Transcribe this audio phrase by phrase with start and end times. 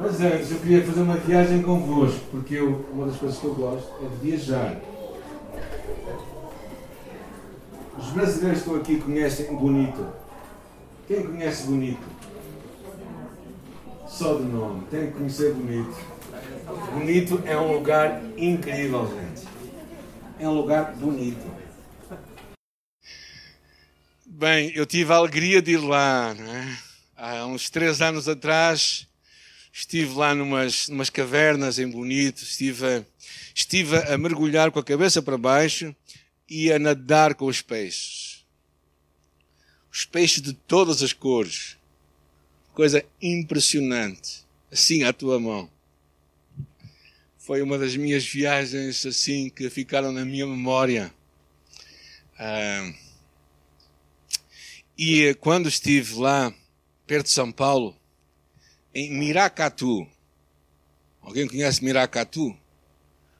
[0.00, 3.54] Mas antes eu queria fazer uma viagem convosco, porque eu, uma das coisas que eu
[3.54, 4.80] gosto é de viajar.
[7.98, 10.06] Os brasileiros que estão aqui conhecem Bonito.
[11.06, 12.02] Quem conhece Bonito?
[14.08, 15.94] Só de nome, tem que conhecer Bonito.
[16.94, 19.46] Bonito é um lugar incrível, gente.
[20.38, 21.46] É um lugar bonito.
[24.24, 26.76] Bem, eu tive a alegria de ir lá, é?
[27.14, 29.09] Há uns três anos atrás,
[29.72, 33.04] estive lá numas, numas cavernas em Bonito, estive a,
[33.54, 35.94] estive a mergulhar com a cabeça para baixo
[36.48, 38.44] e a nadar com os peixes.
[39.92, 41.76] Os peixes de todas as cores.
[42.74, 44.44] Coisa impressionante.
[44.70, 45.70] Assim à tua mão.
[47.38, 51.12] Foi uma das minhas viagens assim que ficaram na minha memória.
[52.38, 52.92] Ah,
[54.96, 56.54] e quando estive lá,
[57.06, 57.99] perto de São Paulo,
[58.94, 60.06] em Miracatu.
[61.20, 62.56] Alguém conhece Miracatu?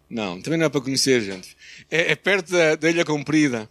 [0.08, 1.56] Não, também não é para conhecer, gente.
[1.90, 3.70] É, é perto da, da, Ilha Comprida.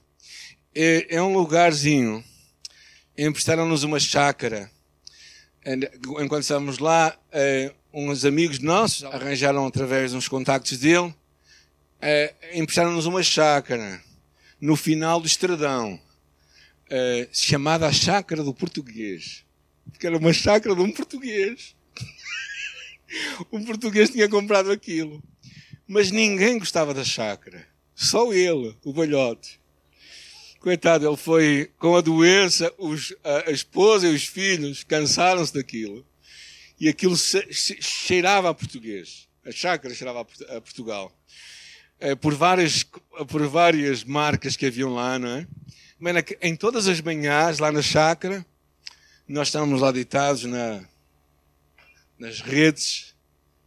[0.74, 2.24] É, é um lugarzinho.
[3.18, 4.72] Emprestaram-nos uma chácara.
[6.22, 11.14] Enquanto estávamos lá, é, uns amigos nossos arranjaram através uns contactos dele,
[12.02, 14.02] é, emprestaram-nos uma chácara
[14.60, 16.00] no final do Estradão,
[16.90, 19.46] é, chamada a Chácara do Português.
[19.92, 21.76] Porque era uma chácara de um português.
[23.52, 25.24] um português tinha comprado aquilo.
[25.88, 27.68] Mas ninguém gostava da chácara.
[27.96, 29.60] Só ele, o balhote.
[30.60, 36.06] Coitado, ele foi com a doença, os, a, a esposa e os filhos cansaram-se daquilo.
[36.80, 39.28] E aquilo cheirava a português.
[39.46, 41.12] A chácara cheirava a Portugal.
[42.00, 42.86] É, por, várias,
[43.28, 45.48] por várias marcas que haviam lá, não é?
[46.42, 48.46] Em todas as manhãs, lá na chácara,
[49.30, 50.84] nós estávamos lá deitados na,
[52.18, 53.14] nas redes.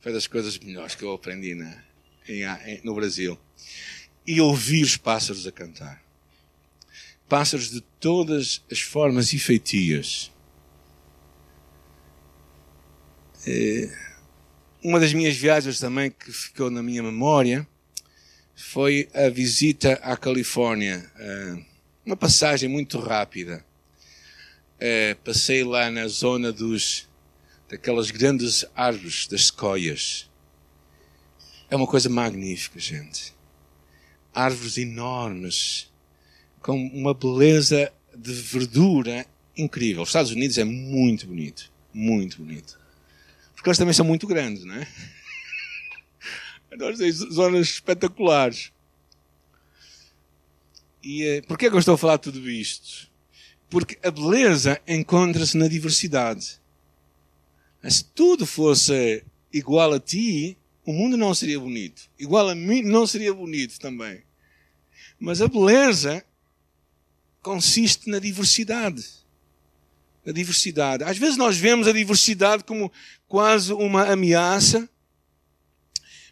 [0.00, 1.84] Foi das coisas melhores que eu aprendi na,
[2.28, 3.38] em, no Brasil.
[4.26, 6.02] E ouvir os pássaros a cantar.
[7.28, 10.32] Pássaros de todas as formas e feitias.
[13.46, 13.88] É,
[14.82, 17.66] uma das minhas viagens também que ficou na minha memória
[18.56, 21.08] foi a visita à Califórnia.
[21.16, 21.62] É,
[22.04, 23.64] uma passagem muito rápida.
[24.84, 27.08] É, passei lá na zona dos
[27.68, 30.28] daquelas grandes árvores das sequoias
[31.70, 33.32] é uma coisa magnífica, gente.
[34.34, 35.88] Árvores enormes,
[36.60, 39.24] com uma beleza de verdura
[39.56, 40.02] incrível.
[40.02, 41.72] Os Estados Unidos é muito bonito.
[41.94, 42.76] Muito bonito.
[43.54, 44.88] Porque eles também são muito grandes, não é?
[46.76, 48.72] Nós temos zonas espetaculares.
[51.00, 53.11] E eh, porquê que eu estou a falar tudo isto?
[53.72, 56.60] Porque a beleza encontra-se na diversidade.
[57.88, 62.02] Se tudo fosse igual a ti, o mundo não seria bonito.
[62.18, 64.24] Igual a mim, não seria bonito também.
[65.18, 66.22] Mas a beleza
[67.40, 69.06] consiste na diversidade.
[70.22, 71.04] Na diversidade.
[71.04, 72.92] Às vezes nós vemos a diversidade como
[73.26, 74.86] quase uma ameaça,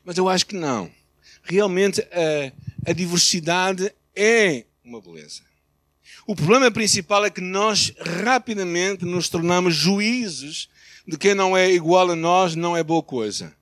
[0.04, 0.92] mas eu acho que não.
[1.42, 5.49] Realmente a, a diversidade é uma beleza.
[6.26, 10.68] O problema principal é que nós rapidamente nos tornamos juízes
[11.06, 13.54] de quem não é igual a nós, não é boa coisa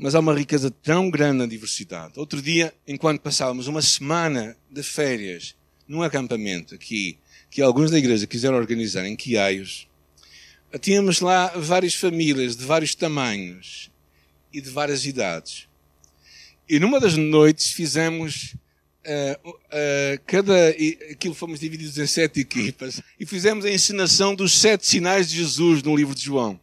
[0.00, 2.14] mas há uma riqueza tão grande na diversidade.
[2.16, 5.56] Outro dia, enquanto passávamos uma semana de férias
[5.88, 7.18] num acampamento aqui,
[7.50, 9.88] que alguns da igreja quiseram organizar em Quiaios,
[10.80, 13.90] tínhamos lá várias famílias de vários tamanhos
[14.52, 15.66] e de várias idades.
[16.68, 18.54] E numa das noites fizemos
[19.08, 20.68] uh, uh, cada
[21.10, 25.82] aquilo fomos divididos em sete equipas e fizemos a ensinação dos sete sinais de Jesus
[25.82, 26.60] no livro de João.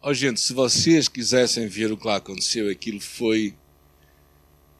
[0.00, 3.54] Oh, gente, se vocês quisessem ver o que lá aconteceu, aquilo foi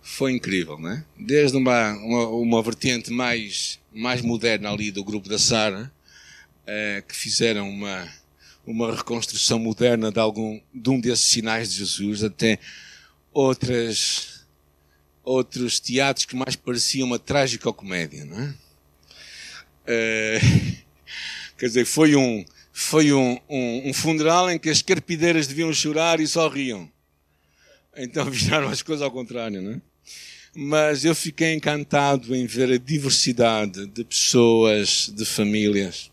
[0.01, 1.05] foi incrível, né?
[1.19, 5.93] Desde uma, uma, uma vertente mais, mais moderna ali do grupo da Sara,
[6.67, 8.09] eh, que fizeram uma,
[8.67, 12.59] uma reconstrução moderna de algum de um desses sinais de Jesus, até
[13.33, 14.38] outras
[15.29, 18.55] outros teatros que mais pareciam uma trágica comédia, não é?
[19.87, 20.41] Eh,
[21.59, 26.21] quer dizer, foi um foi um, um, um, funeral em que as carpideiras deviam chorar
[26.21, 26.89] e só riam.
[27.97, 29.81] Então viraram as coisas ao contrário, não é?
[30.55, 36.11] Mas eu fiquei encantado em ver a diversidade de pessoas, de famílias.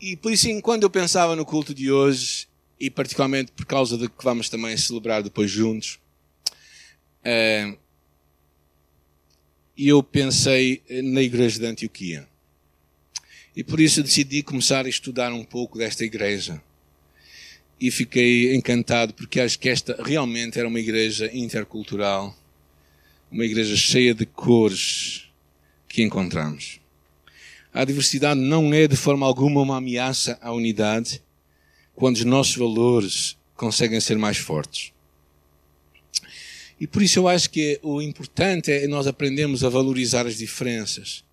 [0.00, 2.48] E por isso, quando eu pensava no culto de hoje,
[2.80, 5.98] e particularmente por causa de que vamos também celebrar depois juntos,
[7.24, 7.76] é,
[9.76, 12.28] eu pensei na igreja de Antioquia.
[13.54, 16.62] E por isso decidi começar a estudar um pouco desta igreja.
[17.80, 22.36] E fiquei encantado porque acho que esta realmente era uma igreja intercultural,
[23.30, 25.28] uma igreja cheia de cores
[25.88, 26.80] que encontramos.
[27.72, 31.22] A diversidade não é de forma alguma uma ameaça à unidade
[31.94, 34.92] quando os nossos valores conseguem ser mais fortes.
[36.80, 41.24] E por isso eu acho que o importante é nós aprendermos a valorizar as diferenças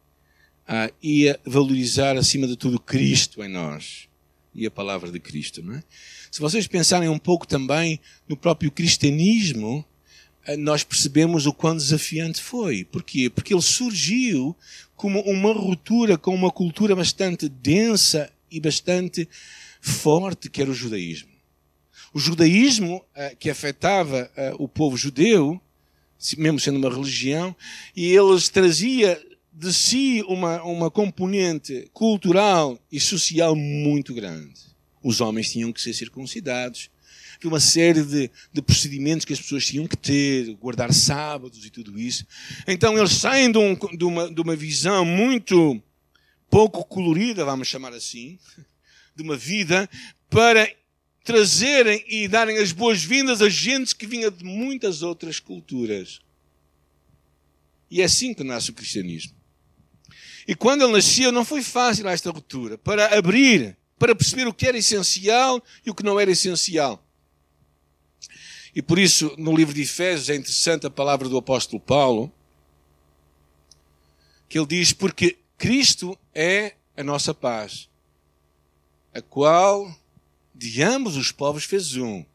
[0.67, 4.07] ah, e a valorizar, acima de tudo, Cristo em nós
[4.53, 5.61] e a palavra de Cristo.
[5.61, 5.83] Não é?
[6.31, 9.85] Se vocês pensarem um pouco também no próprio cristianismo,
[10.47, 12.83] ah, nós percebemos o quão desafiante foi.
[12.83, 13.29] Porquê?
[13.29, 14.55] Porque ele surgiu
[14.95, 19.27] como uma ruptura com uma cultura bastante densa e bastante
[19.81, 21.34] forte, que era o judaísmo.
[22.15, 25.59] O judaísmo, ah, que afetava ah, o povo judeu,
[26.37, 27.53] mesmo sendo uma religião,
[27.93, 29.21] e eles trazia
[29.51, 34.61] de si uma, uma componente cultural e social muito grande.
[35.03, 36.89] Os homens tinham que ser circuncidados,
[37.35, 41.69] havia uma série de, de procedimentos que as pessoas tinham que ter, guardar sábados e
[41.69, 42.25] tudo isso.
[42.65, 45.83] Então eles saem de, um, de, uma, de uma visão muito
[46.49, 48.39] pouco colorida, vamos chamar assim,
[49.13, 49.89] de uma vida,
[50.29, 50.65] para
[51.25, 56.21] trazerem e darem as boas-vindas a gente que vinha de muitas outras culturas.
[57.89, 59.33] E é assim que nasce o cristianismo.
[60.47, 64.67] E quando ele nasceu, não foi fácil esta ruptura para abrir, para perceber o que
[64.67, 67.03] era essencial e o que não era essencial.
[68.75, 72.31] E por isso, no livro de Efésios, é interessante a palavra do apóstolo Paulo,
[74.47, 77.89] que ele diz: Porque Cristo é a nossa paz,
[79.11, 79.91] a qual
[80.55, 82.25] de ambos os povos fez um.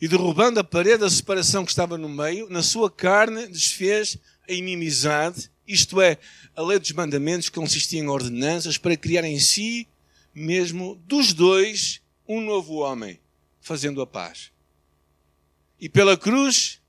[0.00, 4.18] E derrubando a parede da separação que estava no meio, na sua carne desfez
[4.48, 6.16] a inimizade isto é,
[6.54, 9.88] a lei dos mandamentos consistia em ordenanças para criar em si
[10.32, 13.18] mesmo dos dois um novo homem,
[13.60, 14.52] fazendo a paz.
[15.80, 16.80] E pela cruz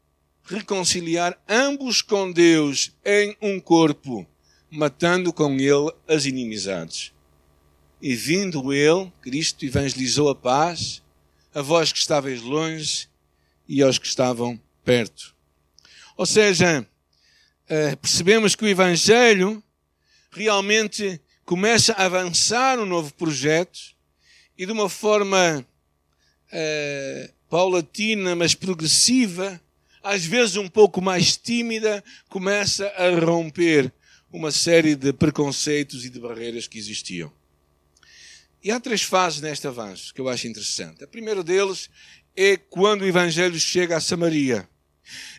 [0.43, 4.27] reconciliar ambos com Deus em um corpo,
[4.69, 7.11] matando com ele as inimizades.
[8.01, 11.01] E vindo ele, Cristo evangelizou a paz
[11.53, 13.07] a vós que estáveis longe
[13.67, 15.35] e aos que estavam perto.
[16.15, 16.87] Ou seja,
[17.67, 19.61] eh, percebemos que o Evangelho
[20.31, 23.79] realmente começa a avançar um novo projeto
[24.57, 25.65] e de uma forma
[26.51, 29.61] uh, paulatina, mas progressiva,
[30.03, 33.91] às vezes um pouco mais tímida, começa a romper
[34.31, 37.31] uma série de preconceitos e de barreiras que existiam.
[38.63, 41.03] E há três fases neste avanço que eu acho interessante.
[41.03, 41.89] A primeira deles
[42.35, 44.67] é quando o Evangelho chega a Samaria.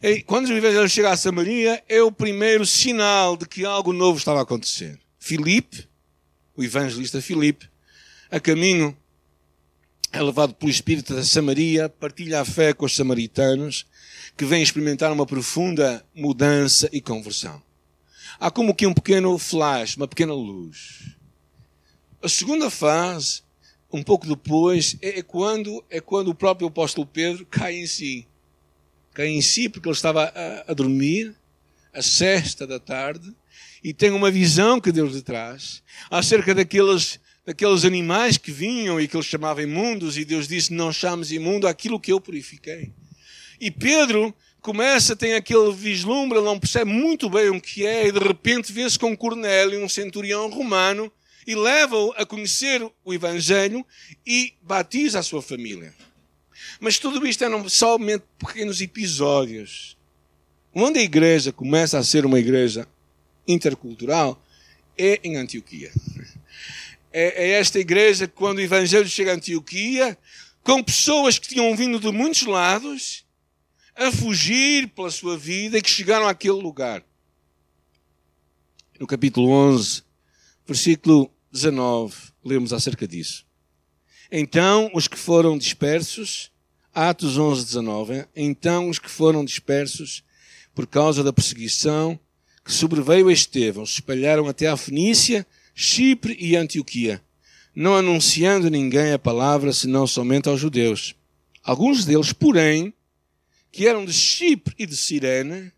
[0.03, 4.19] E quando o evangelho chega a Samaria, é o primeiro sinal de que algo novo
[4.19, 4.99] estava a acontecer.
[5.19, 5.89] Filipe,
[6.57, 7.69] o evangelista Filipe,
[8.31, 8.97] a caminho,
[10.11, 13.87] é levado pelo Espírito da Samaria, partilha a fé com os samaritanos,
[14.37, 17.63] que vêm experimentar uma profunda mudança e conversão.
[18.41, 21.18] Há como que um pequeno flash, uma pequena luz.
[22.23, 23.43] A segunda fase,
[23.93, 28.27] um pouco depois, é quando, é quando o próprio apóstolo Pedro cai em si
[29.19, 31.35] cai em si porque ele estava a, a dormir,
[31.93, 33.35] a sexta da tarde,
[33.83, 39.09] e tem uma visão que Deus lhe traz acerca daqueles, daqueles animais que vinham e
[39.09, 42.93] que ele chamava imundos, e Deus disse: Não chames imundo aquilo que eu purifiquei.
[43.61, 48.13] E Pedro começa, tem aquele vislumbre, ele não percebe muito bem o que é, e
[48.13, 51.11] de repente vê-se com Cornélio, um centurião romano,
[51.49, 53.83] e leva-o a conhecer o Evangelho
[54.27, 55.95] e batiza a sua família.
[56.79, 59.97] Mas tudo isto eram somente pequenos episódios.
[60.75, 62.87] Onde a igreja começa a ser uma igreja
[63.47, 64.45] intercultural
[64.99, 65.91] é em Antioquia.
[67.11, 70.19] É, é esta igreja que, quando o Evangelho chega a Antioquia,
[70.63, 73.25] com pessoas que tinham vindo de muitos lados,
[73.97, 77.03] a fugir pela sua vida e que chegaram àquele lugar.
[79.01, 80.03] No capítulo 11,
[80.67, 82.15] versículo 19,
[82.45, 83.47] lemos acerca disso.
[84.31, 86.51] Então os que foram dispersos
[86.95, 88.27] Atos 11, 19.
[88.35, 90.25] Então os que foram dispersos
[90.75, 92.19] por causa da perseguição
[92.65, 97.23] que sobreveio a Estevão se espalharam até a Fenícia, Chipre e Antioquia,
[97.75, 101.15] não anunciando ninguém a palavra senão somente aos judeus.
[101.63, 102.93] Alguns deles, porém,
[103.71, 105.73] que eram de Chipre e de Cirene,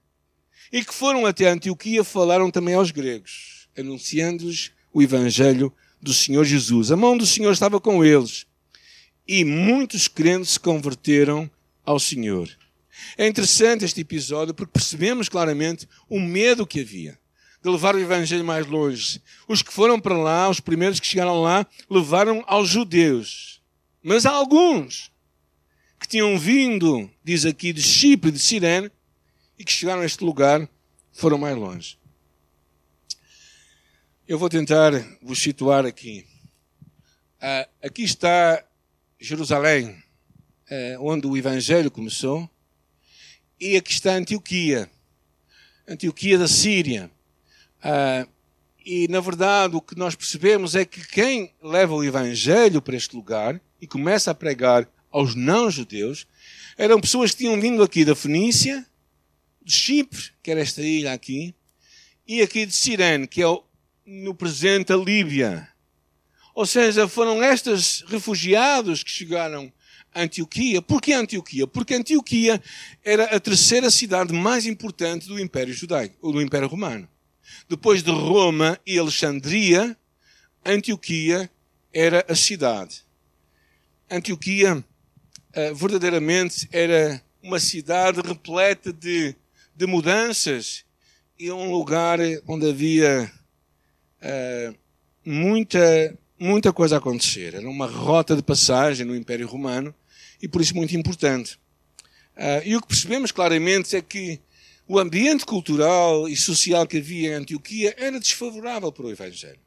[0.73, 6.91] e que foram até Antioquia, falaram também aos gregos, anunciando-lhes o evangelho do Senhor Jesus.
[6.91, 8.47] A mão do Senhor estava com eles
[9.27, 11.51] e muitos crentes se converteram
[11.85, 12.49] ao Senhor.
[13.17, 17.19] É interessante este episódio porque percebemos claramente o medo que havia.
[17.63, 19.21] de levar o Evangelho mais longe.
[19.47, 23.61] Os que foram para lá, os primeiros que chegaram lá, levaram aos judeus.
[24.03, 25.13] Mas há alguns
[26.01, 28.91] que tinham vindo, diz aqui, de Chipre, de Sirene,
[29.59, 30.67] e que chegaram a este lugar,
[31.13, 31.99] foram mais longe.
[34.31, 36.25] Eu vou tentar vos situar aqui.
[37.43, 38.65] Uh, aqui está
[39.19, 39.89] Jerusalém,
[40.71, 42.49] uh, onde o Evangelho começou,
[43.59, 44.89] e aqui está Antioquia,
[45.85, 47.11] Antioquia da Síria.
[47.83, 48.31] Uh,
[48.87, 53.17] e, na verdade, o que nós percebemos é que quem leva o Evangelho para este
[53.17, 56.25] lugar e começa a pregar aos não-judeus
[56.79, 58.87] eram pessoas que tinham vindo aqui da Fenícia,
[59.61, 61.53] de Chipre, que era esta ilha aqui,
[62.25, 63.47] e aqui de Sirene, que é
[64.05, 65.69] no presente a Líbia.
[66.55, 69.73] Ou seja, foram estes refugiados que chegaram
[70.15, 70.83] a Antioquia.
[70.83, 71.67] Por que Antioquia?
[71.67, 72.61] Porque Antioquia
[73.05, 77.09] era a terceira cidade mais importante do Império Judaico, ou do Império Romano.
[77.69, 79.97] Depois de Roma e Alexandria,
[80.65, 81.51] Antioquia
[81.93, 83.05] era a cidade.
[84.11, 89.35] Antioquia uh, verdadeiramente era uma cidade repleta de,
[89.75, 90.85] de mudanças
[91.39, 93.33] e um lugar onde havia
[94.23, 94.77] uh,
[95.25, 97.55] muita muita coisa a acontecer.
[97.55, 99.95] Era uma rota de passagem no Império Romano
[100.41, 101.59] e por isso muito importante.
[102.35, 104.41] Uh, e o que percebemos claramente é que
[104.89, 109.61] o ambiente cultural e social que havia em Antioquia era desfavorável para o Evangelho.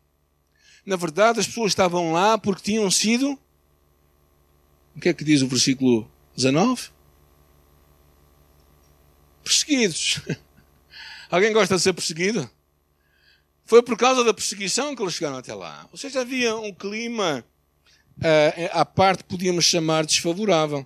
[0.85, 3.39] Na verdade, as pessoas estavam lá porque tinham sido.
[4.95, 6.89] O que é que diz o versículo 19?
[9.43, 10.21] Perseguidos.
[11.29, 12.49] Alguém gosta de ser perseguido?
[13.65, 15.87] Foi por causa da perseguição que eles chegaram até lá.
[15.91, 17.45] Ou seja, havia um clima
[18.17, 20.85] uh, à parte, podíamos chamar desfavorável.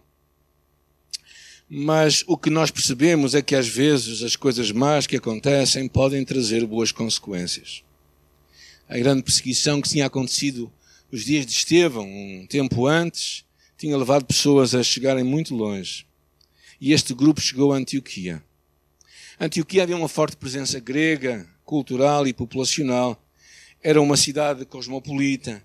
[1.69, 6.23] Mas o que nós percebemos é que às vezes as coisas más que acontecem podem
[6.23, 7.83] trazer boas consequências.
[8.87, 10.71] A grande perseguição que tinha acontecido
[11.11, 13.43] nos dias de Estevão, um tempo antes,
[13.77, 16.05] tinha levado pessoas a chegarem muito longe.
[16.79, 18.41] E este grupo chegou a Antioquia.
[19.39, 23.21] Antioquia havia uma forte presença grega, cultural e populacional.
[23.83, 25.61] Era uma cidade cosmopolita.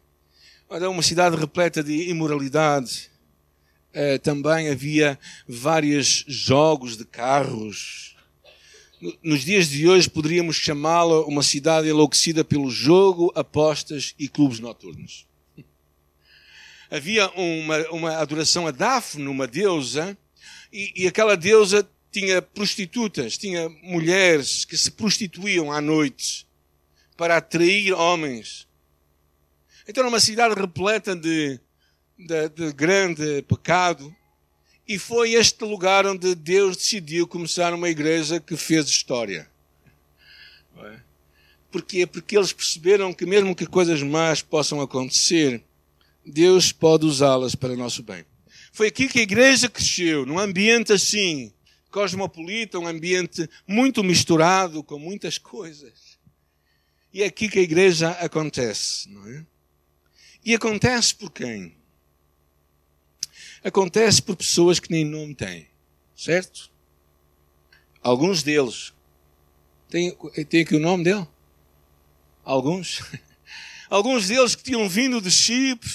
[0.69, 3.09] Era uma cidade repleta de imoralidade.
[3.95, 8.17] Uh, também havia vários jogos de carros.
[9.23, 15.27] Nos dias de hoje poderíamos chamá-la uma cidade enlouquecida pelo jogo, apostas e clubes noturnos.
[16.91, 20.17] Havia uma, uma adoração a Daphne, uma deusa,
[20.73, 26.47] e, e aquela deusa tinha prostitutas, tinha mulheres que se prostituíam à noite
[27.17, 28.69] para atrair homens.
[29.89, 31.59] Então era uma cidade repleta de,
[32.19, 34.15] de, de grande pecado.
[34.87, 39.51] E foi este lugar onde Deus decidiu começar uma igreja que fez história.
[41.71, 42.07] Porquê?
[42.07, 45.63] Porque eles perceberam que mesmo que coisas más possam acontecer,
[46.25, 48.27] Deus pode usá-las para o nosso bem.
[48.73, 51.51] Foi aqui que a igreja cresceu, num ambiente assim,
[51.93, 56.19] cosmopolita, um ambiente muito misturado com muitas coisas.
[57.13, 59.47] E é aqui que a igreja acontece, não é?
[60.45, 61.77] E acontece por quem?
[63.63, 65.69] Acontece por pessoas que nem nome têm,
[66.17, 66.73] certo?
[68.03, 68.93] Alguns deles.
[69.89, 70.17] Tem,
[70.49, 71.29] tem aqui o nome dele?
[72.43, 73.03] Alguns.
[73.89, 75.91] Alguns deles que tinham vindo de Chipre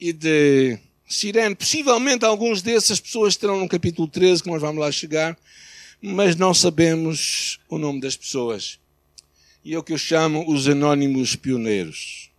[0.00, 1.54] e de Sirene.
[1.54, 5.38] Possivelmente alguns dessas pessoas estarão no capítulo 13, que nós vamos lá chegar,
[6.00, 8.78] mas não sabemos o nome das pessoas.
[9.64, 12.30] E é o que eu chamo os anónimos pioneiros.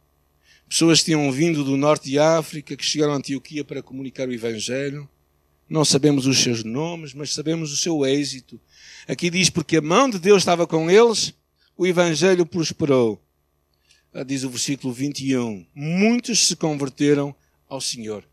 [0.68, 4.34] Pessoas que tinham vindo do norte de África, que chegaram a Antioquia para comunicar o
[4.34, 5.08] Evangelho.
[5.70, 8.60] Não sabemos os seus nomes, mas sabemos o seu êxito.
[9.08, 11.34] Aqui diz: porque a mão de Deus estava com eles,
[11.78, 13.22] o Evangelho prosperou.
[14.14, 15.66] Ah, diz o versículo 21.
[15.74, 17.36] Muitos se converteram
[17.68, 18.24] ao Senhor.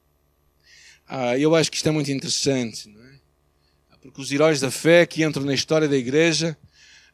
[1.15, 3.97] Ah, eu acho que isto é muito interessante, é?
[4.01, 6.57] porque os heróis da fé que entram na história da igreja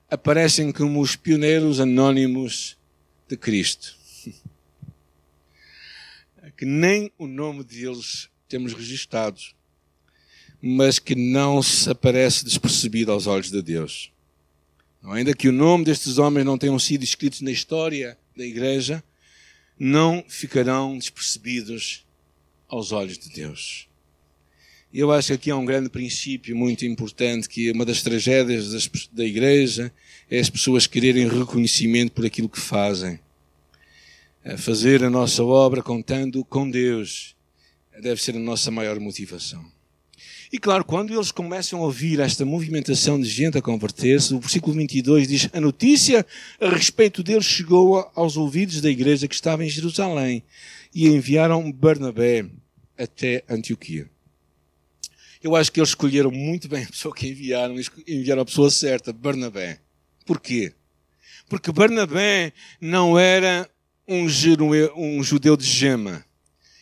[0.08, 2.78] aparecem como os pioneiros anónimos
[3.26, 3.96] de Cristo.
[6.56, 9.56] que nem o nome deles temos registados,
[10.62, 14.12] mas que não se aparece despercebido aos olhos de Deus.
[15.02, 19.02] Ainda que o nome destes homens não tenham sido escritos na história da igreja,
[19.76, 22.06] não ficarão despercebidos
[22.68, 23.87] aos olhos de Deus.
[24.92, 28.90] Eu acho que aqui há um grande princípio muito importante que uma das tragédias das,
[29.12, 29.92] da igreja
[30.30, 33.20] é as pessoas quererem reconhecimento por aquilo que fazem.
[34.56, 37.36] Fazer a nossa obra contando com Deus
[38.00, 39.62] deve ser a nossa maior motivação.
[40.50, 44.74] E claro, quando eles começam a ouvir esta movimentação de gente a converter-se, o versículo
[44.74, 46.24] 22 diz: A notícia
[46.58, 50.42] a respeito deles chegou aos ouvidos da igreja que estava em Jerusalém
[50.94, 52.46] e enviaram Barnabé
[52.96, 54.08] até Antioquia.
[55.42, 57.76] Eu acho que eles escolheram muito bem a pessoa que enviaram,
[58.06, 59.80] enviaram a pessoa certa, Barnabé.
[60.26, 60.72] Porquê?
[61.48, 63.68] Porque Barnabé não era
[64.06, 64.26] um,
[64.96, 66.24] um judeu de gema.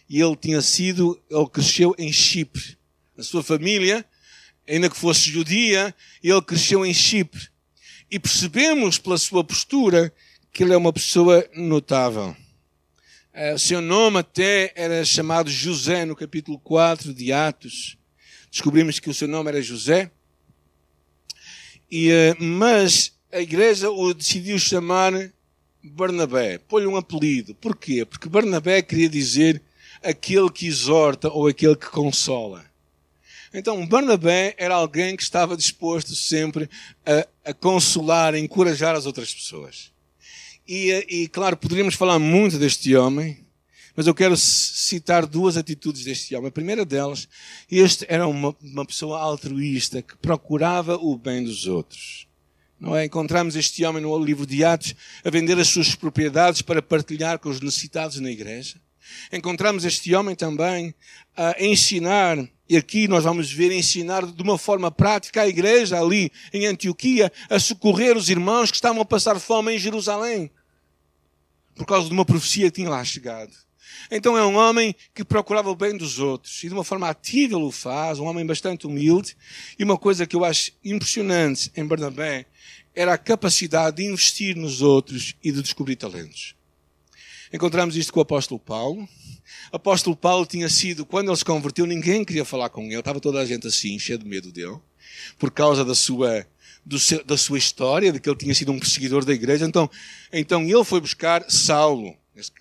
[0.09, 2.77] E ele tinha sido, ele cresceu em Chipre.
[3.19, 4.05] A sua família,
[4.69, 7.49] ainda que fosse judia, ele cresceu em Chipre.
[8.11, 10.13] E percebemos pela sua postura
[10.53, 12.37] que ele é uma pessoa notável.
[13.33, 17.99] Eh, o seu nome até era chamado José no capítulo 4 de Atos.
[18.57, 20.11] Descobrimos que o seu nome era José.
[21.91, 25.13] E, eh, mas a igreja o decidiu chamar
[25.85, 26.57] Barnabé.
[26.57, 27.55] Pôs-lhe um apelido.
[27.57, 28.07] Porquê?
[28.07, 29.61] Porque Barnabé queria dizer
[30.03, 32.65] aquele que exorta ou aquele que consola.
[33.53, 36.67] Então, Barnabé era alguém que estava disposto sempre
[37.05, 39.93] a, a consolar, a encorajar as outras pessoas.
[40.67, 43.37] E, e, claro, poderíamos falar muito deste homem,
[43.97, 46.49] mas eu quero citar duas atitudes deste homem.
[46.49, 47.26] A primeira delas,
[47.71, 52.29] este era uma, uma pessoa altruísta que procurava o bem dos outros.
[52.79, 53.07] Não é?
[53.07, 57.49] Encontramos este homem no livro de Atos a vender as suas propriedades para partilhar com
[57.49, 58.79] os necessitados na igreja.
[59.33, 60.95] Encontramos este homem também
[61.35, 62.37] a ensinar,
[62.69, 67.33] e aqui nós vamos ver ensinar de uma forma prática a igreja ali em Antioquia
[67.49, 70.50] a socorrer os irmãos que estavam a passar fome em Jerusalém,
[71.75, 73.65] por causa de uma profecia que tinha lá chegado.
[74.11, 77.57] Então é um homem que procurava o bem dos outros e de uma forma ativa
[77.57, 79.37] o faz, um homem bastante humilde.
[79.79, 82.47] E uma coisa que eu acho impressionante em Barnabé
[82.95, 86.55] era a capacidade de investir nos outros e de descobrir talentos.
[87.53, 89.09] Encontramos isto com o apóstolo Paulo.
[89.73, 92.99] O apóstolo Paulo tinha sido, quando ele se converteu, ninguém queria falar com ele.
[92.99, 94.79] Estava toda a gente assim, cheia de medo dele,
[95.38, 96.47] por causa da sua,
[96.99, 99.65] seu, da sua história, de que ele tinha sido um perseguidor da igreja.
[99.65, 99.88] Então,
[100.33, 102.17] então ele foi buscar Saulo,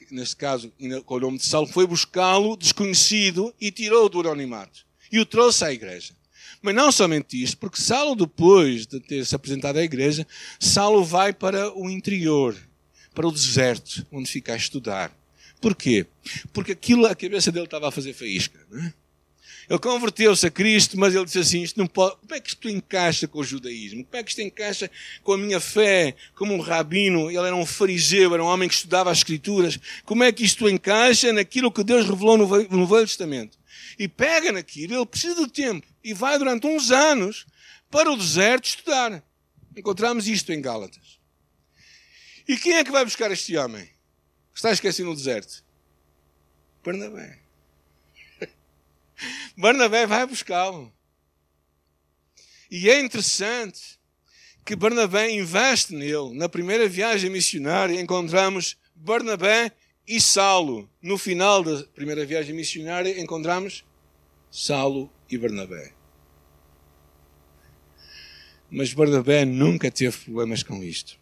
[0.09, 0.71] neste, caso,
[1.05, 4.85] com o nome de Saulo, foi buscá-lo desconhecido e tirou-o do anonimato.
[5.11, 6.13] E o trouxe à igreja.
[6.61, 10.25] Mas não somente isto, porque Saulo, depois de ter se apresentado à igreja,
[10.59, 12.55] Saulo vai para o interior,
[13.13, 15.15] para o deserto, onde fica a estudar.
[15.61, 16.05] Porquê?
[16.53, 18.59] Porque aquilo, a cabeça dele estava a fazer faísca.
[18.71, 18.93] Não é?
[19.69, 22.69] Ele converteu-se a Cristo, mas ele disse assim: isto não pode, como é que isto
[22.69, 24.03] encaixa com o judaísmo?
[24.05, 24.89] Como é que isto encaixa
[25.23, 26.15] com a minha fé?
[26.35, 29.79] Como um rabino, ele era um fariseu, era um homem que estudava as Escrituras.
[30.03, 32.47] Como é que isto encaixa naquilo que Deus revelou no
[32.87, 33.57] Velho Testamento?
[33.97, 37.45] E pega naquilo, ele precisa de tempo e vai durante uns anos
[37.89, 39.23] para o deserto estudar.
[39.75, 41.19] Encontramos isto em Gálatas.
[42.47, 43.89] E quem é que vai buscar este homem?
[44.53, 45.63] Está esquecido no deserto?
[46.83, 47.44] Barnabé.
[49.57, 50.91] Barnabé vai buscá-lo.
[52.69, 53.99] E é interessante
[54.65, 56.33] que Barnabé investe nele.
[56.33, 59.71] Na primeira viagem missionária encontramos Barnabé
[60.07, 60.89] e Saulo.
[61.01, 63.85] No final da primeira viagem missionária encontramos
[64.51, 65.93] Saulo e Barnabé.
[68.69, 71.17] Mas Barnabé nunca teve problemas com isto.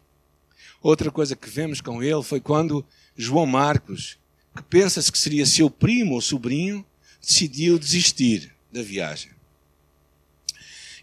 [0.82, 2.84] Outra coisa que vemos com ele foi quando
[3.16, 4.18] João Marcos,
[4.56, 6.84] que pensa-se que seria seu primo ou sobrinho,
[7.24, 9.30] decidiu desistir da viagem.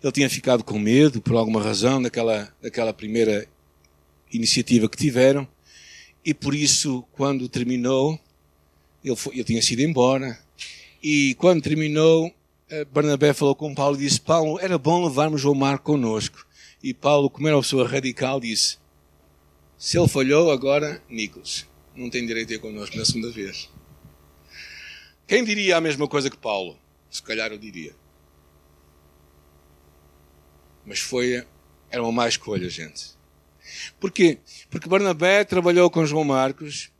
[0.03, 3.47] Ele tinha ficado com medo, por alguma razão, daquela, daquela primeira
[4.31, 5.47] iniciativa que tiveram,
[6.23, 8.19] e por isso, quando terminou,
[9.03, 10.39] ele, foi, ele tinha sido embora,
[11.03, 12.31] e quando terminou,
[12.69, 16.45] eh, Barnabé falou com Paulo e disse: Paulo, era bom levarmos João Marco conosco.
[16.83, 18.77] E Paulo, como era uma pessoa radical, disse:
[19.77, 23.67] Se ele falhou, agora, Nicolas, não tem direito a ir connosco na segunda vez.
[25.31, 26.77] Quem diria a mesma coisa que Paulo?
[27.09, 27.95] Se calhar eu diria.
[30.85, 31.47] Mas foi,
[31.89, 33.11] era uma má escolha, gente.
[33.97, 34.39] Porquê?
[34.69, 36.91] Porque Barnabé trabalhou com João Marcos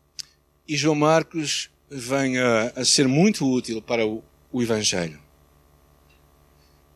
[0.65, 5.19] e João Marcos vem a, a ser muito útil para o, o Evangelho.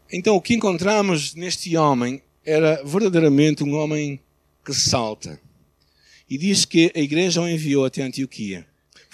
[0.09, 4.21] Então, o que encontramos neste homem era verdadeiramente um homem
[4.63, 5.37] que salta.
[6.29, 8.65] E diz que a igreja o enviou até Antioquia.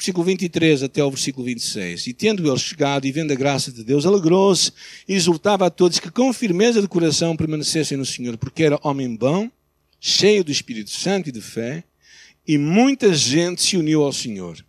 [0.01, 2.07] Versículo 23 até o versículo 26.
[2.07, 4.71] E tendo ele chegado e vendo a graça de Deus, alegrou-se
[5.07, 9.15] e exortava a todos que com firmeza de coração permanecessem no Senhor, porque era homem
[9.15, 9.47] bom,
[9.99, 11.83] cheio do Espírito Santo e de fé,
[12.47, 14.65] e muita gente se uniu ao Senhor.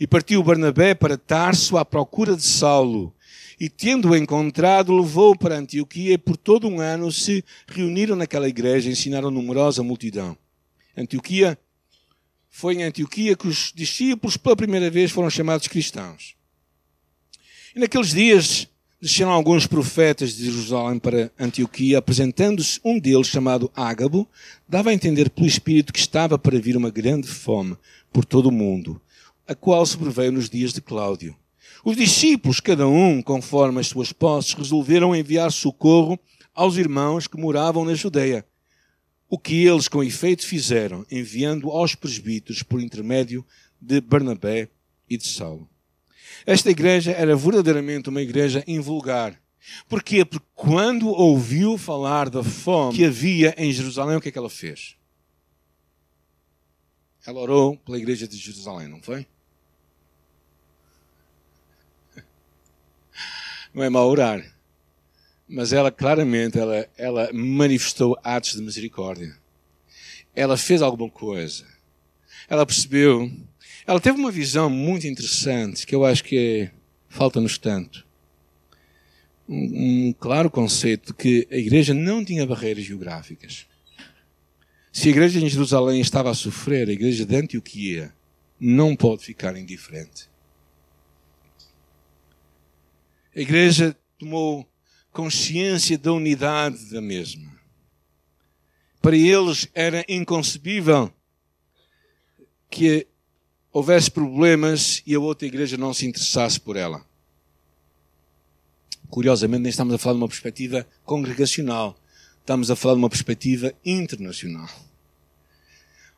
[0.00, 3.14] E partiu Barnabé para Tarso à procura de Saulo,
[3.60, 8.88] e tendo-o encontrado, levou-o para Antioquia e por todo um ano se reuniram naquela igreja
[8.88, 10.36] e ensinaram numerosa multidão.
[10.96, 11.56] Antioquia
[12.56, 16.36] foi em Antioquia que os discípulos pela primeira vez foram chamados cristãos.
[17.74, 18.68] E naqueles dias
[19.02, 24.28] desceram alguns profetas de Jerusalém para Antioquia, apresentando-se um deles, chamado Ágabo,
[24.68, 27.76] dava a entender pelo Espírito que estava para vir uma grande fome
[28.12, 29.00] por todo o mundo,
[29.48, 31.36] a qual sobreveio nos dias de Cláudio.
[31.84, 36.16] Os discípulos, cada um conforme as suas posses, resolveram enviar socorro
[36.54, 38.46] aos irmãos que moravam na Judeia.
[39.28, 43.44] O que eles, com efeito, fizeram, enviando aos presbíteros por intermédio
[43.80, 44.68] de Barnabé
[45.08, 45.68] e de Saulo.
[46.46, 49.40] Esta igreja era verdadeiramente uma igreja invulgar.
[49.88, 50.24] Porquê?
[50.24, 54.50] Porque quando ouviu falar da fome que havia em Jerusalém, o que é que ela
[54.50, 54.96] fez?
[57.26, 59.26] Ela orou pela igreja de Jerusalém, não foi?
[63.72, 64.53] Não é mal orar.
[65.48, 69.36] Mas ela claramente ela, ela manifestou atos de misericórdia.
[70.34, 71.66] Ela fez alguma coisa.
[72.48, 73.30] Ela percebeu
[73.86, 76.70] ela teve uma visão muito interessante que eu acho que é,
[77.08, 78.06] falta-nos tanto.
[79.46, 83.66] Um, um claro conceito de que a igreja não tinha barreiras geográficas.
[84.90, 88.14] Se a igreja em Jerusalém estava a sofrer, a igreja de Antioquia
[88.58, 90.30] não pode ficar indiferente.
[93.36, 94.66] A igreja tomou
[95.14, 97.54] consciência da unidade da mesma.
[99.00, 101.10] Para eles era inconcebível
[102.68, 103.06] que
[103.72, 107.06] houvesse problemas e a outra igreja não se interessasse por ela.
[109.08, 111.96] Curiosamente, nem estamos a falar de uma perspectiva congregacional,
[112.40, 114.68] estamos a falar de uma perspectiva internacional.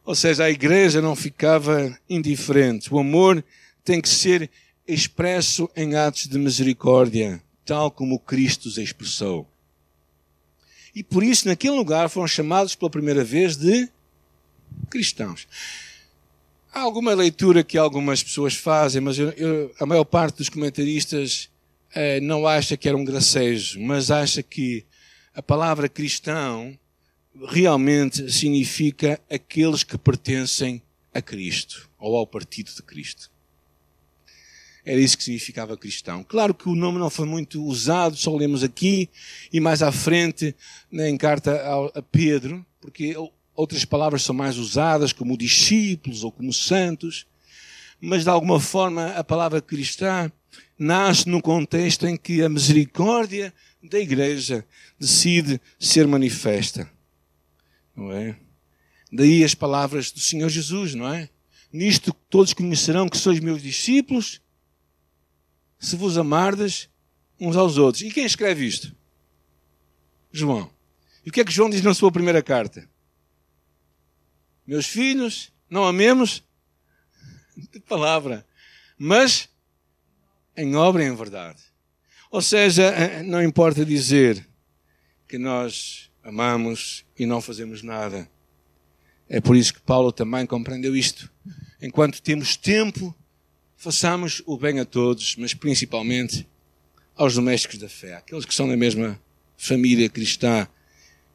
[0.07, 2.95] Ou seja, a igreja não ficava indiferente.
[2.95, 3.45] O amor
[3.85, 4.51] tem que ser
[4.89, 9.47] expresso em atos de misericórdia, tal como Cristo os expressou.
[10.95, 13.89] E por isso, naquele lugar, foram chamados pela primeira vez de
[14.89, 15.47] cristãos.
[16.73, 21.51] Há alguma leitura que algumas pessoas fazem, mas eu, eu, a maior parte dos comentaristas
[21.95, 24.85] eh, não acha que era um gracejo, mas acha que
[25.35, 26.79] a palavra cristão
[27.49, 30.81] realmente significa aqueles que pertencem
[31.13, 33.31] a Cristo ou ao partido de Cristo.
[34.87, 36.23] Era isso que significava cristão.
[36.23, 39.11] Claro que o nome não foi muito usado, só lemos aqui
[39.53, 40.55] e mais à frente
[40.93, 41.61] em carta
[41.93, 43.15] a Pedro, porque
[43.57, 47.27] Outras palavras são mais usadas, como discípulos ou como santos.
[47.99, 50.31] Mas, de alguma forma, a palavra cristã
[50.79, 54.67] nasce num contexto em que a misericórdia da igreja
[55.01, 56.91] decide ser manifesta.
[57.97, 58.37] Não é?
[59.11, 61.31] Daí as palavras do Senhor Jesus, não é?
[61.73, 64.43] Nisto todos conhecerão que sois meus discípulos,
[65.79, 66.89] se vos amardes
[67.39, 68.03] uns aos outros.
[68.03, 68.95] E quem escreve isto?
[70.33, 70.71] João.
[71.25, 72.89] E o que é que João diz na sua primeira carta?
[74.67, 76.43] Meus filhos, não amemos
[77.57, 78.47] de palavra,
[78.99, 79.49] mas
[80.57, 81.63] em obra e em verdade.
[82.31, 84.47] Ou seja, eh, não importa dizer
[85.29, 88.29] que nós amamos e não fazemos nada.
[89.29, 91.31] É por isso que Paulo também compreendeu isto.
[91.81, 93.15] Enquanto temos tempo,
[93.87, 96.45] façamos o bem a todos, mas principalmente
[97.15, 99.17] aos domésticos da fé, aqueles que são da mesma
[99.57, 100.67] família cristã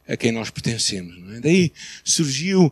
[0.06, 1.16] a quem nós pertencemos.
[1.34, 1.40] É?
[1.40, 1.72] Daí
[2.04, 2.70] surgiu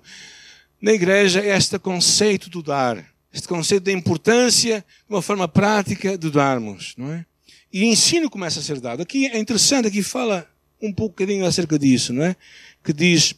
[0.83, 6.31] na igreja este conceito do dar, este conceito da importância de uma forma prática de
[6.31, 7.25] darmos, não é?
[7.73, 9.01] E ensino começa a ser dado.
[9.01, 10.47] Aqui é interessante, aqui fala
[10.79, 12.37] um bocadinho acerca disso, não é?
[12.85, 13.33] Que diz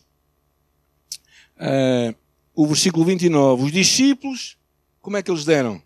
[1.54, 2.12] uh,
[2.52, 4.56] o versículo 29, os discípulos,
[5.00, 5.80] como é que eles deram?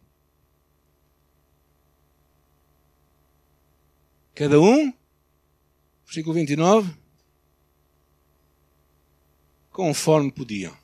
[4.37, 4.93] Cada um,
[6.05, 6.95] versículo 29,
[9.71, 10.77] conforme podiam.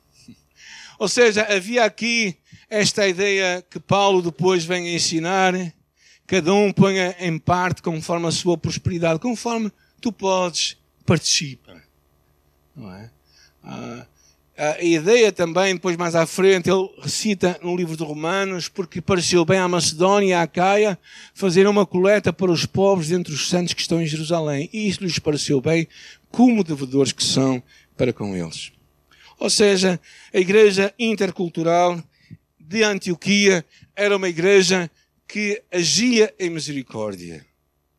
[0.99, 2.35] Ou seja, havia aqui
[2.71, 5.53] esta ideia que Paulo depois vem a ensinar,
[6.27, 11.79] cada um ponha em parte conforme a sua prosperidade, conforme tu podes, participa.
[12.75, 13.11] Não é?
[13.63, 14.07] Ah,
[14.57, 19.45] a ideia também, depois mais à frente, ele recita no livro de Romanos, porque pareceu
[19.45, 20.99] bem à Macedónia e à Caia
[21.35, 24.69] fazer uma coleta para os pobres dentre os santos que estão em Jerusalém.
[24.73, 25.89] E isso lhes pareceu bem,
[26.31, 27.63] como devedores que são
[27.97, 28.73] para com eles.
[29.39, 29.99] Ou seja,
[30.33, 32.03] a igreja intercultural
[32.61, 33.65] de Antioquia
[33.97, 34.91] era uma igreja
[35.27, 37.45] que agia em misericórdia,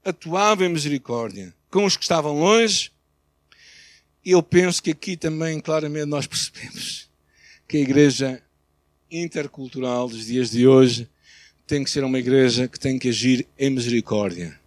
[0.05, 2.92] atuava em misericórdia com os que estavam longe.
[4.25, 7.09] E eu penso que aqui também claramente nós percebemos
[7.67, 8.41] que a igreja
[9.11, 11.09] intercultural dos dias de hoje
[11.67, 14.59] tem que ser uma igreja que tem que agir em misericórdia,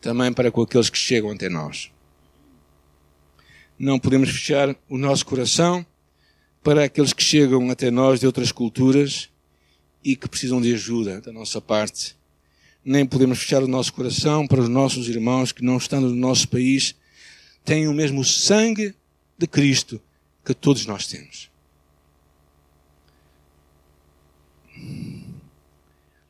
[0.00, 1.90] também para com aqueles que chegam até nós.
[3.78, 5.84] Não podemos fechar o nosso coração
[6.62, 9.28] para aqueles que chegam até nós de outras culturas
[10.02, 12.16] e que precisam de ajuda da nossa parte.
[12.84, 16.48] nem podemos fechar o nosso coração para os nossos irmãos que, não estando no nosso
[16.48, 16.94] país,
[17.66, 18.94] têm o mesmo sangue
[19.36, 20.00] de Cristo
[20.44, 21.50] que todos nós temos.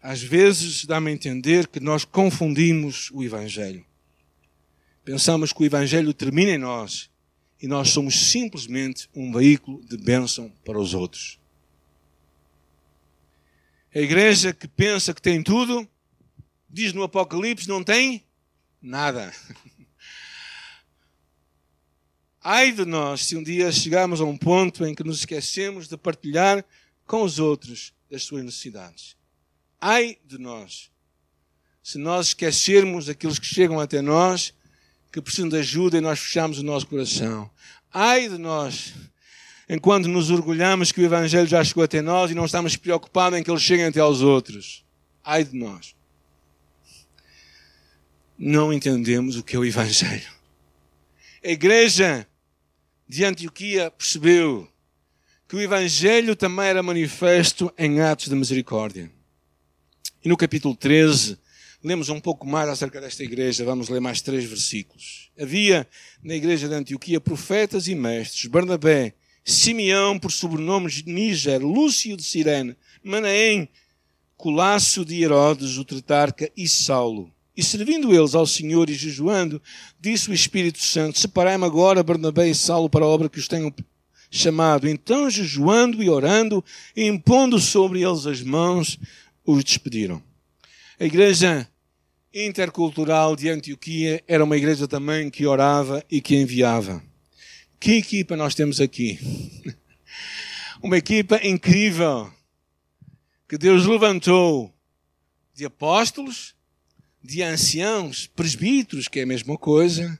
[0.03, 3.85] Às vezes dá-me a entender que nós confundimos o Evangelho.
[5.05, 7.11] Pensamos que o Evangelho termina em nós
[7.61, 11.38] e nós somos simplesmente um veículo de bênção para os outros.
[13.94, 15.87] A igreja que pensa que tem tudo,
[16.68, 18.25] diz no Apocalipse, não tem
[18.81, 19.33] nada.
[22.49, 25.97] Ai de nós se um dia chegarmos a um ponto em que nos esquecemos de
[25.97, 26.65] partilhar
[27.05, 29.17] com os outros das suas necessidades.
[29.81, 30.89] Ai de nós
[31.83, 34.55] se nós esquecermos daqueles que chegam até nós,
[35.11, 37.51] que precisam de ajuda e nós fechamos o nosso coração.
[37.93, 38.95] Ai de nós
[39.69, 43.43] enquanto nos orgulhamos que o Evangelho já chegou até nós e não estamos preocupados em
[43.43, 44.85] que ele chegue até aos outros.
[45.25, 45.97] Ai de nós.
[48.39, 50.31] Não entendemos o que é o Evangelho.
[51.45, 52.25] A igreja
[53.09, 54.69] de Antioquia percebeu
[55.49, 59.11] que o Evangelho também era manifesto em atos de misericórdia.
[60.25, 61.38] E no capítulo 13,
[61.85, 65.31] lemos um pouco mais acerca desta igreja, vamos ler mais três versículos.
[65.38, 65.87] Havia
[66.21, 69.14] na igreja de Antioquia profetas e mestres, Barnabé,
[69.45, 73.69] Simeão, por sobrenomes Níger, Lúcio de Sirene, Manaém,
[74.37, 77.33] Colasso de Herodes, o Tretarca e Saulo.
[77.57, 79.62] E servindo eles ao Senhor e jejuando,
[79.99, 83.75] disse o Espírito Santo: Separai-me agora Barnabé e Saulo para a obra que os tenho
[84.31, 84.88] chamado.
[84.88, 86.62] Então, jejuando e orando,
[86.95, 88.99] e impondo sobre eles as mãos,
[89.45, 90.23] os despediram.
[90.99, 91.69] A igreja
[92.35, 97.03] intercultural de Antioquia era uma igreja também que orava e que enviava.
[97.81, 99.19] Que equipa nós temos aqui?
[100.83, 102.31] Uma equipa incrível
[103.49, 104.75] que Deus levantou
[105.55, 106.56] de apóstolos,
[107.27, 110.19] de anciãos, presbíteros, que é a mesma coisa,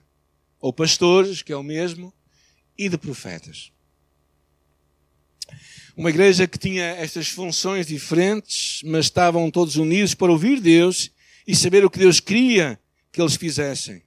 [0.59, 2.13] ou pastores, que é o mesmo,
[2.77, 3.71] e de profetas.
[5.97, 11.11] Uma igreja que tinha estas funções diferentes, mas estavam todos unidos para ouvir Deus
[11.47, 12.79] e saber o que Deus queria
[13.13, 14.03] que eles fizessem.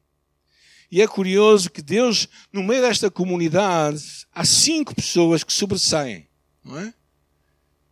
[0.91, 6.27] E é curioso que Deus, no meio desta comunidade, há cinco pessoas que sobressaem,
[6.63, 6.93] não é?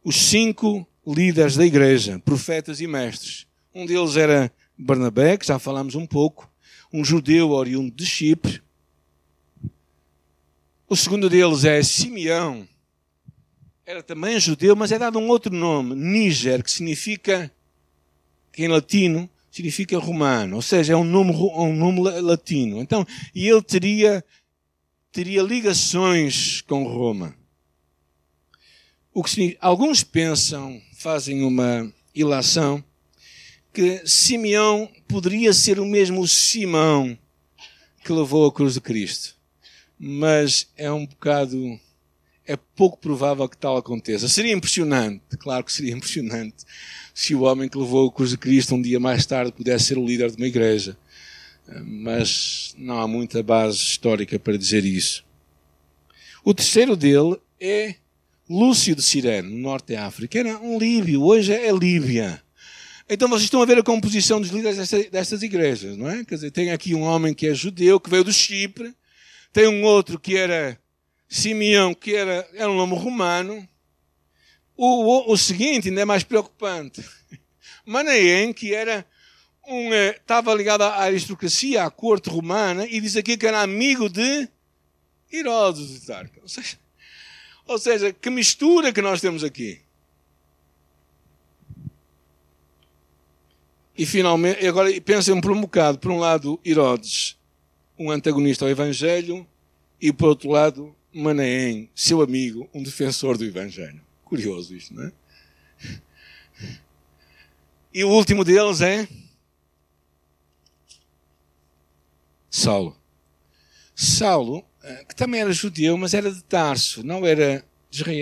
[0.04, 3.48] Os cinco líderes da igreja, profetas e mestres.
[3.74, 6.50] Um deles era Barnabé, que já falamos um pouco,
[6.94, 8.62] um judeu oriundo de Chipre.
[10.88, 12.68] O segundo deles é Simeão.
[13.86, 17.52] Era também judeu, mas é dado um outro nome, Níger, que significa,
[18.52, 22.82] que em latino, significa romano, ou seja, é um nome, um nome latino.
[22.82, 24.24] Então, e ele teria,
[25.12, 27.36] teria ligações com Roma.
[29.14, 32.84] O que alguns pensam, fazem uma ilação,
[33.78, 37.16] que Simeão poderia ser o mesmo Simão
[38.04, 39.36] que levou a cruz de Cristo.
[40.00, 41.80] Mas é um bocado
[42.48, 44.28] é pouco provável que tal aconteça.
[44.28, 46.66] Seria impressionante, claro que seria impressionante,
[47.14, 50.00] se o homem que levou a cruz de Cristo um dia mais tarde pudesse ser
[50.00, 50.98] o líder de uma igreja.
[51.86, 55.24] Mas não há muita base histórica para dizer isso.
[56.44, 57.94] O terceiro dele é
[58.50, 60.40] Lúcio de Sirene, no norte da África.
[60.40, 62.42] Era um líbio, hoje é Líbia.
[63.10, 66.26] Então vocês estão a ver a composição dos líderes destas igrejas, não é?
[66.26, 68.94] Quer dizer, tem aqui um homem que é judeu, que veio do Chipre,
[69.54, 70.78] tem um outro que era
[71.30, 73.68] Simeão, que era, era um nome romano.
[74.76, 77.04] O, o, o seguinte ainda é mais preocupante.
[77.86, 79.06] Manaém, que era
[79.66, 84.10] um, eh, estava ligado à aristocracia, à corte romana, e diz aqui que era amigo
[84.10, 84.50] de
[85.32, 86.40] Herodes de Tarca.
[86.42, 86.78] Ou seja,
[87.66, 89.82] ou seja, que mistura que nós temos aqui.
[93.98, 97.38] E finalmente, agora pensem por um bocado, por um lado, Herodes,
[97.98, 99.46] um antagonista ao Evangelho,
[100.00, 104.02] e por outro lado, Manaém, seu amigo, um defensor do Evangelho.
[104.24, 105.12] Curioso isto, não é?
[107.94, 109.08] E o último deles é
[112.50, 112.96] Saulo.
[113.96, 117.66] Saulo, eh, que também era judeu, mas era de Tarso, não era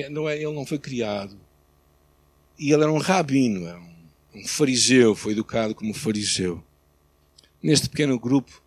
[0.10, 1.38] não é, ele não foi criado.
[2.58, 3.95] E ele era um rabino, era um,
[4.36, 6.62] um fariseu, foi educado como fariseu.
[7.64, 8.62] Neste pequeno grupo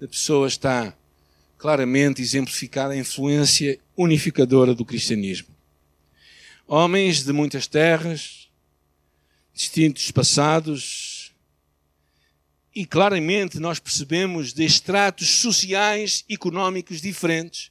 [0.00, 0.96] de pessoas está
[1.58, 5.54] claramente exemplificada a influência unificadora do cristianismo.
[6.66, 8.48] Homens de muitas terras,
[9.52, 11.34] distintos passados,
[12.74, 17.70] e claramente nós percebemos de estratos sociais, económicos diferentes,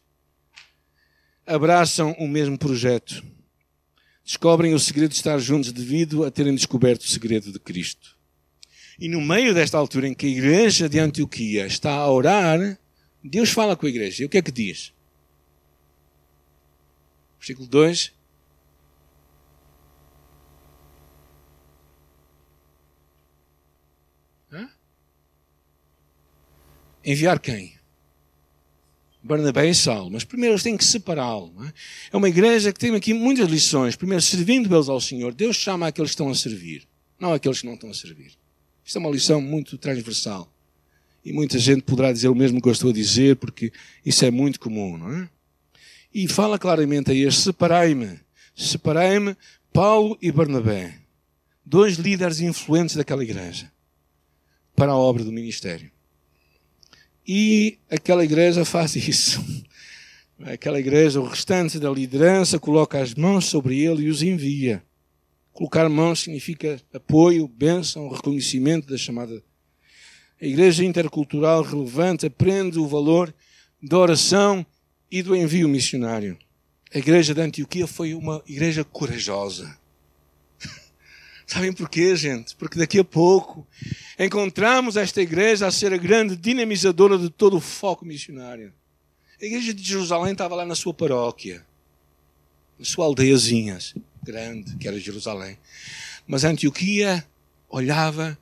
[1.47, 3.23] abraçam o mesmo projeto.
[4.29, 8.15] Descobrem o segredo de estar juntos devido a terem descoberto o segredo de Cristo.
[8.99, 12.77] E no meio desta altura em que a igreja de Antioquia está a orar,
[13.23, 14.21] Deus fala com a igreja.
[14.21, 14.93] E o que é que diz?
[17.39, 18.13] Versículo 2.
[24.51, 24.69] Hã?
[27.03, 27.78] Enviar quem?
[29.21, 30.09] Barnabé e Saulo.
[30.11, 31.53] Mas primeiro eles têm que separá-lo.
[31.65, 31.73] É?
[32.13, 33.95] é uma igreja que tem aqui muitas lições.
[33.95, 36.87] Primeiro, servindo eles ao Senhor, Deus chama aqueles que estão a servir,
[37.19, 38.31] não aqueles que não estão a servir.
[38.83, 40.51] Isto é uma lição muito transversal.
[41.23, 43.71] E muita gente poderá dizer o mesmo que eu estou a dizer, porque
[44.05, 45.29] isso é muito comum, não é?
[46.13, 48.19] E fala claramente a este: separai-me,
[48.55, 49.35] separai-me,
[49.71, 50.97] Paulo e Barnabé,
[51.63, 53.71] dois líderes influentes daquela igreja,
[54.75, 55.91] para a obra do ministério.
[57.31, 59.39] E aquela igreja faz isso.
[60.41, 64.83] Aquela igreja, o restante da liderança, coloca as mãos sobre ele e os envia.
[65.53, 69.43] Colocar mãos significa apoio, bênção, reconhecimento da chamada.
[70.41, 73.31] A igreja intercultural relevante aprende o valor
[73.79, 74.65] da oração
[75.11, 76.35] e do envio missionário.
[76.91, 79.77] A igreja de Antioquia foi uma igreja corajosa.
[81.45, 82.55] Sabem porquê, gente?
[82.55, 83.67] Porque daqui a pouco
[84.19, 88.73] encontramos esta igreja a ser a grande dinamizadora de todo o foco missionário.
[89.41, 91.65] A igreja de Jerusalém estava lá na sua paróquia,
[92.77, 93.77] na sua aldeiazinha
[94.21, 95.57] grande, que era Jerusalém.
[96.27, 97.25] Mas Antioquia
[97.69, 98.37] olhava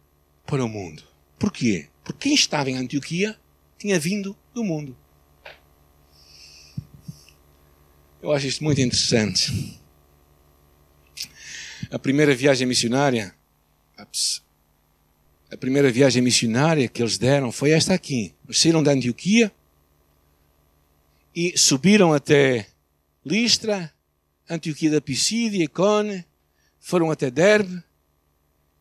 [0.46, 1.04] para o mundo.
[1.38, 1.88] Porquê?
[2.04, 3.38] Porque quem estava em Antioquia
[3.78, 4.98] tinha vindo do mundo.
[8.22, 9.78] Eu acho isto muito interessante
[11.92, 13.34] a primeira viagem missionária,
[15.52, 18.34] a primeira viagem missionária que eles deram foi esta aqui.
[18.46, 19.52] Eles saíram da Antioquia
[21.36, 22.68] e subiram até
[23.26, 23.92] Listra,
[24.50, 26.26] Antioquia da Pisídia, Icone,
[26.80, 27.82] foram até Derbe,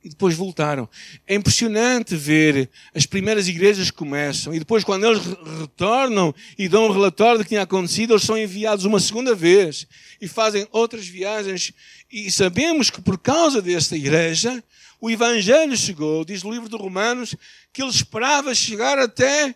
[0.06, 0.88] e depois voltaram.
[1.26, 5.20] É impressionante ver as primeiras igrejas que começam e depois, quando eles
[5.58, 9.84] retornam e dão um relatório do que tinha acontecido, eles são enviados uma segunda vez
[10.20, 11.72] e fazem outras viagens.
[12.10, 14.62] E sabemos que por causa desta igreja,
[15.00, 17.34] o Evangelho chegou, diz o livro de Romanos,
[17.72, 19.54] que ele esperava chegar até,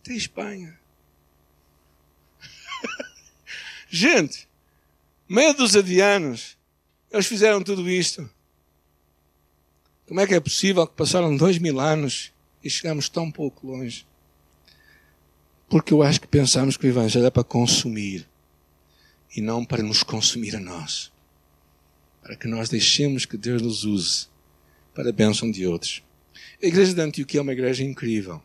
[0.00, 0.78] até Espanha.
[3.88, 4.48] Gente,
[5.28, 6.58] meia dúzia de anos,
[7.10, 8.28] eles fizeram tudo isto.
[10.06, 14.06] Como é que é possível que passaram dois mil anos e chegamos tão pouco longe?
[15.68, 18.28] Porque eu acho que pensamos que o Evangelho é para consumir
[19.34, 21.12] e não para nos consumir a nós.
[22.22, 24.26] Para que nós deixemos que Deus nos use
[24.94, 26.02] para a bênção de outros.
[26.62, 28.42] A igreja de Antioquia é uma igreja incrível.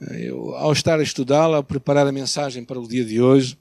[0.00, 3.56] Eu, ao estar a estudá-la, a preparar a mensagem para o dia de hoje,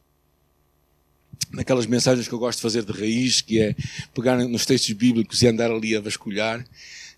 [1.52, 3.76] naquelas mensagens que eu gosto de fazer de raiz, que é
[4.14, 6.66] pegar nos textos bíblicos e andar ali a vasculhar,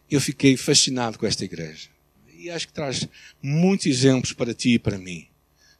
[0.10, 1.90] eu fiquei fascinado com esta igreja.
[2.36, 3.08] E acho que traz
[3.42, 5.28] muitos exemplos para ti e para mim.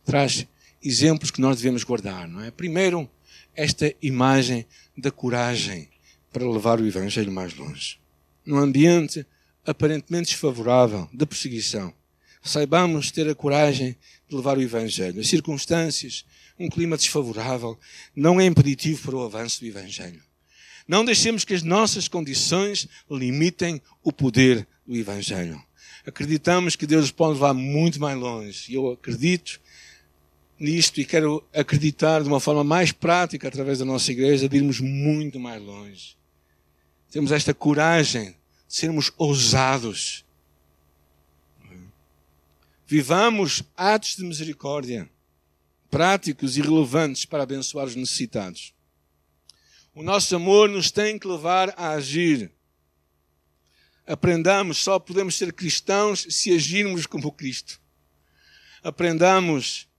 [0.06, 0.48] Traz
[0.84, 2.52] exemplos que nós devemos guardar, não é?
[2.52, 3.10] Primeiro,
[3.56, 4.66] esta imagem
[4.98, 5.90] da coragem
[6.32, 8.00] para levar o Evangelho mais longe.
[8.46, 9.26] Num ambiente
[9.66, 11.94] aparentemente desfavorável, de perseguição,
[12.42, 13.96] saibamos ter a coragem
[14.28, 15.20] de levar o Evangelho.
[15.20, 16.26] As circunstâncias,
[16.58, 17.78] um clima desfavorável,
[18.16, 20.22] não é impeditivo para o avanço do Evangelho.
[20.88, 25.62] Não deixemos que as nossas condições limitem o poder do Evangelho.
[26.06, 28.72] Acreditamos que Deus pode levar muito mais longe.
[28.72, 29.62] E eu acredito
[30.62, 34.80] nisto e quero acreditar de uma forma mais prática através da nossa igreja de irmos
[34.80, 36.16] muito mais longe.
[37.10, 38.32] Temos esta coragem
[38.68, 40.24] de sermos ousados.
[42.86, 45.10] Vivamos atos de misericórdia
[45.90, 48.74] práticos e relevantes para abençoar os necessitados.
[49.94, 52.50] O nosso amor nos tem que levar a agir.
[54.08, 57.82] Aprendamos, só podemos ser cristãos se agirmos como Cristo.
[58.82, 59.91] Aprendamos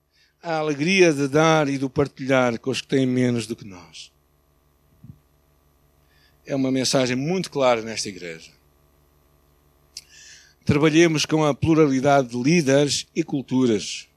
[0.43, 4.11] a alegria de dar e de partilhar com os que têm menos do que nós.
[6.45, 8.51] É uma mensagem muito clara nesta igreja.
[10.65, 14.09] Trabalhemos com a pluralidade de líderes e culturas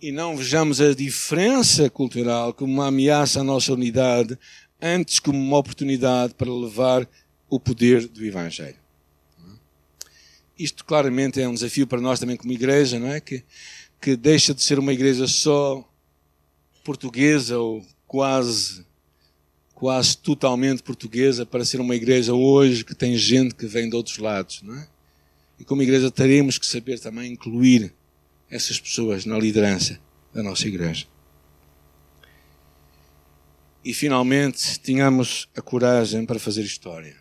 [0.00, 4.38] e não vejamos a diferença cultural como uma ameaça à nossa unidade,
[4.80, 7.08] antes como uma oportunidade para levar
[7.50, 8.76] o poder do Evangelho.
[10.56, 13.20] Isto claramente é um desafio para nós também como igreja, não é?
[13.20, 13.44] Que,
[14.00, 15.86] que deixa de ser uma igreja só
[16.84, 18.86] portuguesa ou quase
[19.74, 24.18] quase totalmente portuguesa para ser uma igreja hoje que tem gente que vem de outros
[24.18, 24.88] lados, não é?
[25.56, 27.94] E como igreja teremos que saber também incluir
[28.50, 30.00] essas pessoas na liderança
[30.34, 31.06] da nossa igreja.
[33.84, 37.16] E finalmente tínhamos a coragem para fazer história.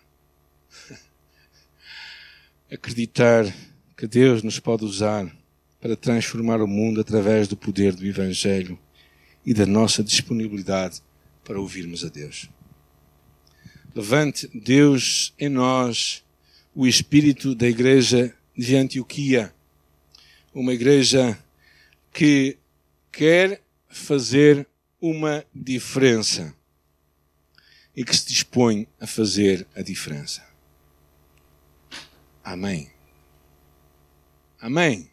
[2.71, 3.45] acreditar
[3.95, 5.31] que Deus nos pode usar
[5.79, 8.77] para transformar o mundo através do poder do Evangelho
[9.45, 11.01] e da nossa disponibilidade
[11.43, 12.49] para ouvirmos a Deus.
[13.95, 16.23] Levante Deus em nós
[16.75, 19.53] o espírito da igreja de Antioquia,
[20.53, 21.37] uma igreja
[22.11, 22.57] que
[23.11, 24.67] quer fazer
[25.01, 26.53] uma diferença
[27.95, 30.45] e que se dispõe a fazer a diferença.
[32.43, 32.91] Amém.
[34.59, 35.09] Amém.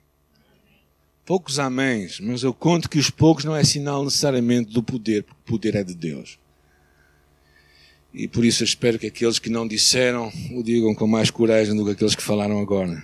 [1.27, 5.41] Poucos améns, mas eu conto que os poucos não é sinal necessariamente do poder, porque
[5.41, 6.39] o poder é de Deus.
[8.13, 11.75] E por isso eu espero que aqueles que não disseram o digam com mais coragem
[11.75, 13.03] do que aqueles que falaram agora.